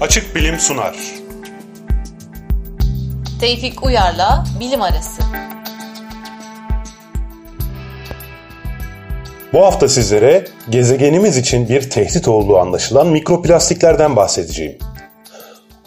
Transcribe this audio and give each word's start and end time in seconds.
Açık 0.00 0.36
Bilim 0.36 0.58
sunar. 0.58 0.96
Tevfik 3.40 3.84
Uyar'la 3.84 4.44
Bilim 4.60 4.82
Arası. 4.82 5.22
Bu 9.52 9.64
hafta 9.64 9.88
sizlere 9.88 10.44
gezegenimiz 10.70 11.36
için 11.36 11.68
bir 11.68 11.90
tehdit 11.90 12.28
olduğu 12.28 12.58
anlaşılan 12.58 13.06
mikroplastiklerden 13.06 14.16
bahsedeceğim. 14.16 14.78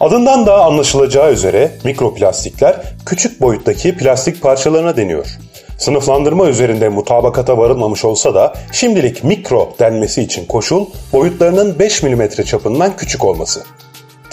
Adından 0.00 0.46
da 0.46 0.64
anlaşılacağı 0.64 1.32
üzere 1.32 1.70
mikroplastikler 1.84 2.76
küçük 3.06 3.40
boyuttaki 3.40 3.96
plastik 3.96 4.42
parçalarına 4.42 4.96
deniyor. 4.96 5.38
Sınıflandırma 5.78 6.48
üzerinde 6.48 6.88
mutabakata 6.88 7.58
varılmamış 7.58 8.04
olsa 8.04 8.34
da 8.34 8.54
şimdilik 8.72 9.24
mikro 9.24 9.74
denmesi 9.78 10.22
için 10.22 10.46
koşul 10.46 10.86
boyutlarının 11.12 11.78
5 11.78 12.02
mm 12.02 12.28
çapından 12.46 12.96
küçük 12.96 13.24
olması. 13.24 13.62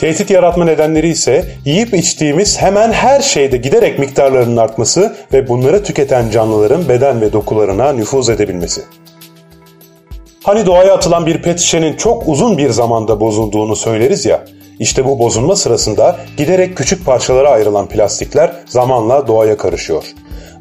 Tehdit 0.02 0.30
yaratma 0.30 0.66
nedenleri 0.66 1.08
ise 1.10 1.46
yiyip 1.66 1.94
içtiğimiz 1.94 2.62
hemen 2.62 2.92
her 2.92 3.22
şeyde 3.22 3.58
giderek 3.58 4.00
miktarlarının 4.00 4.58
artması 4.58 5.16
ve 5.34 5.48
bunları 5.48 5.84
tüketen 5.84 6.30
canlıların 6.30 6.90
beden 6.90 7.22
ve 7.22 7.34
dokularına 7.34 7.94
nüfuz 7.94 8.30
edebilmesi. 8.30 8.82
Hani 10.44 10.66
doğaya 10.66 10.94
atılan 10.94 11.26
bir 11.26 11.42
pet 11.42 11.60
şişenin 11.60 11.96
çok 11.96 12.28
uzun 12.28 12.58
bir 12.58 12.70
zamanda 12.70 13.20
bozulduğunu 13.20 13.76
söyleriz 13.76 14.26
ya, 14.26 14.46
işte 14.80 15.06
bu 15.06 15.20
bozulma 15.20 15.56
sırasında 15.56 16.18
giderek 16.38 16.78
küçük 16.78 17.06
parçalara 17.06 17.50
ayrılan 17.50 17.88
plastikler 17.90 18.52
zamanla 18.66 19.28
doğaya 19.28 19.58
karışıyor. 19.58 20.04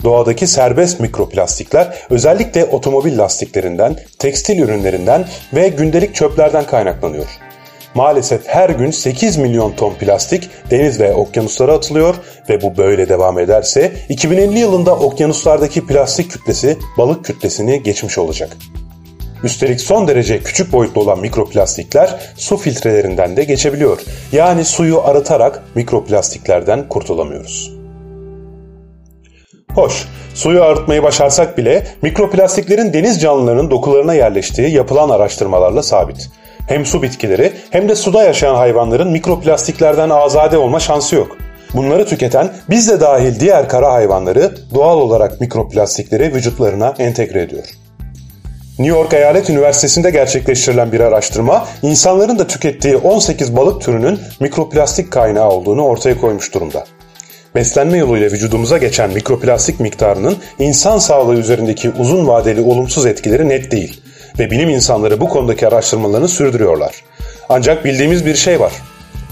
Doğadaki 0.05 0.47
serbest 0.47 1.01
mikroplastikler 1.01 1.95
özellikle 2.11 2.65
otomobil 2.65 3.19
lastiklerinden, 3.19 3.97
tekstil 4.19 4.59
ürünlerinden 4.59 5.25
ve 5.55 5.69
gündelik 5.69 6.15
çöplerden 6.15 6.65
kaynaklanıyor. 6.67 7.50
Maalesef 7.95 8.47
her 8.47 8.71
gün 8.71 8.91
8 8.91 9.37
milyon 9.37 9.73
ton 9.73 9.95
plastik 9.95 10.51
deniz 10.71 11.01
ve 11.01 11.15
okyanuslara 11.15 11.73
atılıyor 11.73 12.15
ve 12.49 12.63
bu 12.63 12.77
böyle 12.77 13.09
devam 13.09 13.39
ederse 13.39 13.93
2050 14.09 14.59
yılında 14.59 14.97
okyanuslardaki 14.97 15.87
plastik 15.87 16.31
kütlesi 16.31 16.79
balık 16.99 17.25
kütlesini 17.25 17.83
geçmiş 17.83 18.19
olacak. 18.19 18.57
Üstelik 19.43 19.81
son 19.81 20.09
derece 20.09 20.43
küçük 20.43 20.73
boyutlu 20.73 21.01
olan 21.01 21.21
mikroplastikler 21.21 22.21
su 22.37 22.57
filtrelerinden 22.57 23.37
de 23.37 23.45
geçebiliyor. 23.45 24.01
Yani 24.33 24.65
suyu 24.65 25.01
arıtarak 25.01 25.63
mikroplastiklerden 25.75 26.89
kurtulamıyoruz. 26.89 27.73
Hoş, 29.75 30.07
suyu 30.35 30.63
arıtmayı 30.63 31.03
başarsak 31.03 31.59
bile 31.59 31.87
mikroplastiklerin 32.03 32.93
deniz 32.93 33.21
canlılarının 33.21 33.71
dokularına 33.71 34.15
yerleştiği 34.15 34.71
yapılan 34.71 35.09
araştırmalarla 35.09 35.83
sabit. 35.83 36.31
Hem 36.71 36.87
su 36.87 37.03
bitkileri 37.03 37.53
hem 37.71 37.89
de 37.89 37.97
suda 37.97 38.23
yaşayan 38.23 38.55
hayvanların 38.55 39.11
mikroplastiklerden 39.11 40.11
azade 40.11 40.59
olma 40.59 40.81
şansı 40.81 41.15
yok. 41.17 41.37
Bunları 41.75 42.07
tüketen 42.07 42.53
biz 42.71 42.89
de 42.89 43.01
dahil 43.01 43.41
diğer 43.41 43.69
kara 43.69 43.93
hayvanları 43.93 44.53
doğal 44.75 45.01
olarak 45.01 45.41
mikroplastikleri 45.41 46.35
vücutlarına 46.35 46.95
entegre 46.99 47.43
ediyor. 47.43 47.65
New 48.79 48.99
York 48.99 49.13
Eyalet 49.13 49.51
Üniversitesi'nde 49.51 50.11
gerçekleştirilen 50.11 50.93
bir 50.93 51.01
araştırma, 51.01 51.67
insanların 51.83 52.39
da 52.39 52.47
tükettiği 52.47 52.97
18 52.97 53.57
balık 53.57 53.83
türünün 53.83 54.21
mikroplastik 54.41 55.11
kaynağı 55.11 55.51
olduğunu 55.51 55.83
ortaya 55.83 56.21
koymuş 56.21 56.55
durumda. 56.55 56.85
Beslenme 57.55 57.99
yoluyla 57.99 58.31
vücudumuza 58.31 58.79
geçen 58.79 59.11
mikroplastik 59.11 59.81
miktarının 59.81 60.37
insan 60.59 60.99
sağlığı 60.99 61.35
üzerindeki 61.35 61.91
uzun 61.91 62.27
vadeli 62.27 62.61
olumsuz 62.61 63.07
etkileri 63.07 63.49
net 63.49 63.71
değil 63.71 64.01
ve 64.39 64.51
bilim 64.51 64.69
insanları 64.69 65.21
bu 65.21 65.29
konudaki 65.29 65.69
araştırmalarını 65.69 66.29
sürdürüyorlar. 66.29 67.05
Ancak 67.49 67.85
bildiğimiz 67.85 68.27
bir 68.27 68.35
şey 68.35 68.61
var. 68.61 68.73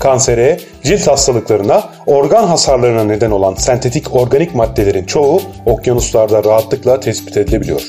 Kansere, 0.01 0.61
cilt 0.83 1.07
hastalıklarına, 1.07 1.91
organ 2.07 2.45
hasarlarına 2.45 3.05
neden 3.05 3.31
olan 3.31 3.55
sentetik 3.55 4.15
organik 4.15 4.55
maddelerin 4.55 5.05
çoğu 5.05 5.43
okyanuslarda 5.67 6.45
rahatlıkla 6.45 7.01
tespit 7.01 7.37
edilebiliyor. 7.37 7.83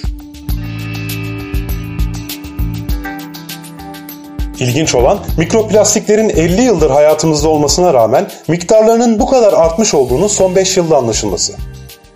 İlginç 4.60 4.96
olan 4.96 5.20
mikroplastiklerin 5.38 6.30
50 6.30 6.62
yıldır 6.62 6.90
hayatımızda 6.90 7.50
olmasına 7.50 7.94
rağmen 7.94 8.28
miktarlarının 8.48 9.20
bu 9.20 9.26
kadar 9.26 9.54
artmış 9.54 9.94
olduğunu 9.94 10.30
son 10.30 10.56
5 10.56 10.78
yılda 10.78 10.98
anlaşılması. 10.98 11.54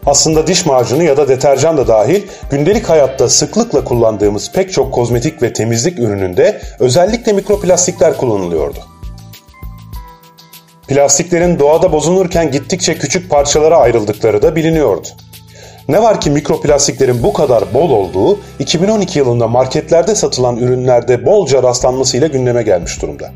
Aslında 0.06 0.47
diş 0.47 0.66
macunu 0.66 1.03
ya 1.03 1.18
da 1.18 1.28
deterjan 1.28 1.78
da 1.78 1.88
dahil 1.88 2.22
gündelik 2.52 2.90
hayatta 2.90 3.30
sıklıkla 3.30 3.84
kullandığımız 3.84 4.52
pek 4.52 4.74
çok 4.74 4.94
kozmetik 4.94 5.41
ve 5.41 5.53
temizlik 5.53 6.00
ürününde 6.00 6.62
özellikle 6.80 7.34
mikroplastikler 7.34 8.18
kullanılıyordu. 8.18 8.80
Plastiklerin 10.88 11.59
doğada 11.59 11.92
bozulurken 11.92 12.52
gittikçe 12.52 12.97
küçük 12.97 13.30
parçalara 13.30 13.78
ayrıldıkları 13.78 14.42
da 14.42 14.56
biliniyordu. 14.56 15.08
Ne 15.88 16.02
var 16.02 16.22
ki 16.22 16.31
mikroplastiklerin 16.31 17.24
bu 17.24 17.34
kadar 17.34 17.74
bol 17.74 17.90
olduğu 17.90 18.40
2012 18.59 19.19
yılında 19.19 19.47
marketlerde 19.47 20.16
satılan 20.16 20.58
ürünlerde 20.58 21.25
bolca 21.25 21.63
rastlanmasıyla 21.63 22.28
gündeme 22.28 22.63
gelmiş 22.63 23.02
durumda. 23.02 23.31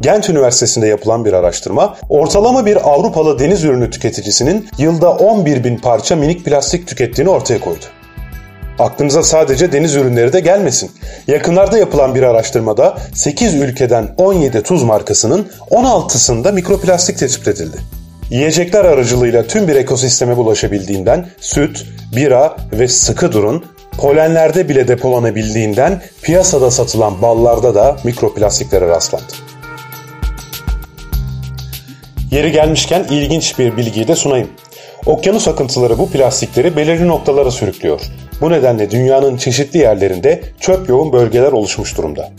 Gent 0.00 0.30
Üniversitesi'nde 0.30 0.86
yapılan 0.86 1.24
bir 1.24 1.32
araştırma, 1.32 1.96
ortalama 2.08 2.66
bir 2.66 2.90
Avrupalı 2.90 3.38
deniz 3.38 3.64
ürünü 3.64 3.90
tüketicisinin 3.90 4.68
yılda 4.78 5.10
11 5.10 5.64
bin 5.64 5.76
parça 5.76 6.16
minik 6.16 6.44
plastik 6.44 6.86
tükettiğini 6.86 7.30
ortaya 7.30 7.60
koydu. 7.60 7.84
Aklınıza 8.78 9.22
sadece 9.22 9.72
deniz 9.72 9.94
ürünleri 9.94 10.32
de 10.32 10.40
gelmesin. 10.40 10.90
Yakınlarda 11.26 11.78
yapılan 11.78 12.14
bir 12.14 12.22
araştırmada 12.22 12.98
8 13.14 13.54
ülkeden 13.54 14.08
17 14.16 14.62
tuz 14.62 14.82
markasının 14.82 15.48
16'sında 15.70 16.52
mikroplastik 16.52 17.18
tespit 17.18 17.48
edildi. 17.48 17.76
Yiyecekler 18.30 18.84
aracılığıyla 18.84 19.42
tüm 19.42 19.68
bir 19.68 19.76
ekosisteme 19.76 20.36
bulaşabildiğinden 20.36 21.26
süt, 21.40 21.86
bira 22.16 22.56
ve 22.72 22.88
sıkı 22.88 23.32
durun, 23.32 23.64
polenlerde 23.98 24.68
bile 24.68 24.88
depolanabildiğinden 24.88 26.02
piyasada 26.22 26.70
satılan 26.70 27.22
ballarda 27.22 27.74
da 27.74 27.96
mikroplastiklere 28.04 28.88
rastlandı. 28.88 29.57
Yeri 32.30 32.52
gelmişken 32.52 33.06
ilginç 33.10 33.58
bir 33.58 33.76
bilgiyi 33.76 34.08
de 34.08 34.16
sunayım. 34.16 34.48
Okyanus 35.06 35.48
akıntıları 35.48 35.98
bu 35.98 36.10
plastikleri 36.10 36.76
belirli 36.76 37.08
noktalara 37.08 37.50
sürüklüyor. 37.50 38.00
Bu 38.40 38.50
nedenle 38.50 38.90
dünyanın 38.90 39.36
çeşitli 39.36 39.78
yerlerinde 39.78 40.42
çöp 40.60 40.88
yoğun 40.88 41.12
bölgeler 41.12 41.52
oluşmuş 41.52 41.96
durumda. 41.96 42.30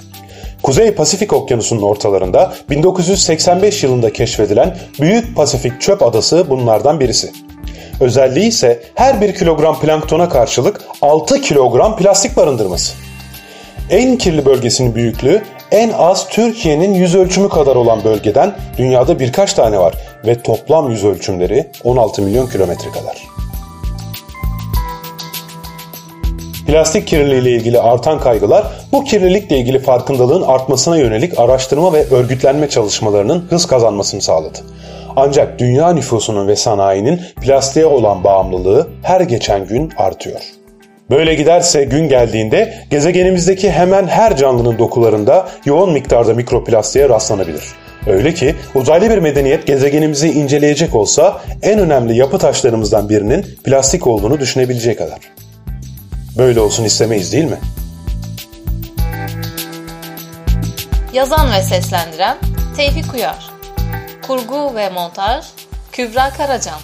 Kuzey 0.64 0.92
Pasifik 0.92 1.34
Okyanusu'nun 1.34 1.82
ortalarında 1.82 2.54
1985 2.70 3.84
yılında 3.84 4.14
keşfedilen 4.14 4.78
Büyük 5.02 5.36
Pasifik 5.36 5.82
Çöp 5.82 6.04
Adası 6.04 6.46
bunlardan 6.50 7.00
birisi. 7.00 7.32
Özelliği 8.00 8.48
ise 8.48 8.84
her 8.96 9.22
bir 9.22 9.36
kilogram 9.36 9.80
planktona 9.80 10.30
karşılık 10.30 10.82
6 11.02 11.42
kilogram 11.42 11.98
plastik 11.98 12.38
barındırması. 12.38 12.94
En 13.90 14.18
kirli 14.18 14.46
bölgesinin 14.46 14.96
büyüklüğü 14.96 15.42
en 15.72 15.90
az 15.90 16.28
Türkiye'nin 16.28 16.94
yüz 16.94 17.16
ölçümü 17.16 17.50
kadar 17.50 17.76
olan 17.76 18.04
bölgeden 18.04 18.56
dünyada 18.78 19.20
birkaç 19.20 19.54
tane 19.54 19.80
var 19.80 19.94
ve 20.26 20.42
toplam 20.42 20.92
yüz 20.92 21.06
ölçümleri 21.06 21.68
16 21.84 22.22
milyon 22.22 22.48
kilometre 22.48 22.92
kadar. 22.92 23.28
Plastik 26.68 27.08
kirliliği 27.08 27.58
ilgili 27.58 27.80
artan 27.80 28.20
kaygılar 28.20 28.68
bu 28.92 29.04
kirlilikle 29.04 29.58
ilgili 29.58 29.80
farkındalığın 29.80 30.42
artmasına 30.42 30.98
yönelik 30.98 31.40
araştırma 31.40 31.94
ve 31.94 32.06
örgütlenme 32.12 32.70
çalışmalarının 32.70 33.48
hız 33.50 33.68
kazanmasını 33.68 34.22
sağladı. 34.22 34.60
Ancak 35.16 35.60
dünya 35.60 35.94
nüfusunun 35.94 36.48
ve 36.48 36.56
sanayinin 36.56 37.22
plastiğe 37.42 37.86
olan 37.86 38.24
bağımlılığı 38.24 38.88
her 39.04 39.22
geçen 39.22 39.66
gün 39.66 39.92
artıyor. 39.98 40.59
Böyle 41.10 41.36
giderse 41.36 41.84
gün 41.84 42.10
geldiğinde 42.10 42.74
gezegenimizdeki 42.90 43.72
hemen 43.72 44.08
her 44.08 44.38
canlının 44.38 44.78
dokularında 44.78 45.50
yoğun 45.66 45.94
miktarda 45.94 46.34
mikroplastiğe 46.34 47.10
rastlanabilir. 47.10 47.64
Öyle 48.08 48.34
ki 48.34 48.56
uzaylı 48.76 49.10
bir 49.10 49.18
medeniyet 49.18 49.68
gezegenimizi 49.68 50.32
inceleyecek 50.32 50.96
olsa 50.96 51.42
en 51.62 51.80
önemli 51.80 52.18
yapı 52.18 52.38
taşlarımızdan 52.38 53.10
birinin 53.10 53.46
plastik 53.64 54.08
olduğunu 54.08 54.40
düşünebilecek 54.40 54.98
kadar. 54.98 55.20
Böyle 56.38 56.60
olsun 56.60 56.84
istemeyiz 56.84 57.34
değil 57.34 57.46
mi? 57.46 57.58
Yazan 61.14 61.52
ve 61.52 61.62
seslendiren 61.62 62.38
Tevfik 62.78 63.14
Uyar 63.14 63.52
Kurgu 64.28 64.76
ve 64.76 64.90
montaj 64.90 65.46
Kübra 65.92 66.30
Karacan 66.30 66.80